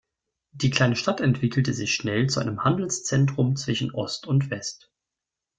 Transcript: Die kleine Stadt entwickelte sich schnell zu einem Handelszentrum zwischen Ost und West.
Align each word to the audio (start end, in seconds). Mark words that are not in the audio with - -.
Die 0.53 0.71
kleine 0.71 0.95
Stadt 0.95 1.21
entwickelte 1.21 1.75
sich 1.75 1.93
schnell 1.93 2.25
zu 2.27 2.39
einem 2.39 2.63
Handelszentrum 2.63 3.55
zwischen 3.55 3.91
Ost 3.93 4.25
und 4.25 4.49
West. 4.49 4.91